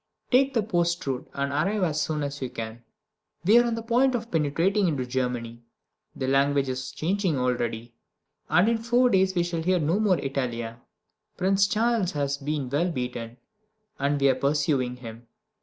Take 0.31 0.55
the 0.55 0.63
post 0.63 1.05
route 1.05 1.29
and 1.35 1.51
arrive 1.51 1.83
as 1.83 2.01
soon 2.01 2.23
as 2.23 2.41
you 2.41 2.49
can. 2.49 2.83
We 3.45 3.59
are 3.59 3.65
on 3.67 3.75
the 3.75 3.83
point 3.83 4.15
of 4.15 4.31
penetrating 4.31 4.87
into 4.87 5.05
Germany. 5.05 5.61
The 6.15 6.27
language 6.27 6.69
is 6.69 6.91
changing 6.91 7.37
already, 7.37 7.93
and 8.49 8.67
in 8.67 8.79
four 8.79 9.11
days 9.11 9.35
we 9.35 9.43
shall 9.43 9.61
hear 9.61 9.77
no 9.77 9.99
more 9.99 10.17
Italian. 10.17 10.77
Prince 11.37 11.67
Charles 11.67 12.13
has 12.13 12.37
been 12.37 12.67
well 12.71 12.89
beaten, 12.89 13.37
and 13.99 14.19
we 14.19 14.27
are 14.29 14.33
pursuing 14.33 14.95
him. 14.95 15.27